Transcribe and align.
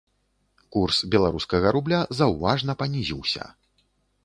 Курс 0.75 1.01
беларускага 1.15 1.67
рубля 1.77 2.01
заўважна 2.21 2.71
панізіўся. 2.83 3.43